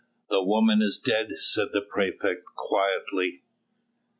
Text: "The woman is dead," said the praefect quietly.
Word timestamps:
"The 0.31 0.41
woman 0.41 0.81
is 0.81 0.97
dead," 0.97 1.37
said 1.37 1.73
the 1.73 1.81
praefect 1.81 2.43
quietly. 2.55 3.43